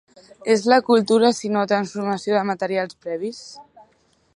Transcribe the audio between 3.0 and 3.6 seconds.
previs?